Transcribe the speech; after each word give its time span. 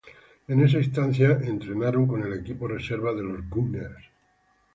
En 0.47 0.63
esa 0.63 0.79
instancia 0.79 1.37
entrenaron 1.43 2.07
con 2.07 2.23
el 2.23 2.33
equipo 2.33 2.67
reserva 2.67 3.13
de 3.13 3.21
los 3.21 3.47
Gunners. 3.47 4.03